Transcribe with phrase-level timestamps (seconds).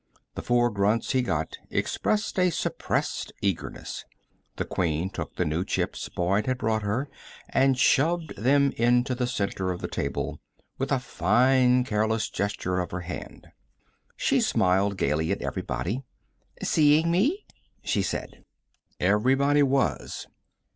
[0.33, 4.03] The four grunts he got expressed a suppressed eagerness.
[4.55, 7.07] The Queen took the new chips Boyd had brought her
[7.49, 10.39] and shoved them into the center of the table
[10.79, 13.45] with a fine, careless gesture of her hand.
[14.15, 16.01] She smiled gaily at everybody.
[16.63, 17.45] "Seeing me?"
[17.83, 18.43] she said.
[18.99, 20.25] Everybody was.